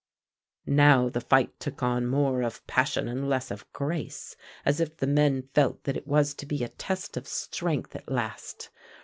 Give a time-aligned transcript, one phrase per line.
[0.65, 4.35] Now the fight took on more of passion and less of grace,
[4.65, 8.09] as if the men felt that it was to be a test of strength at
[8.11, 8.71] last.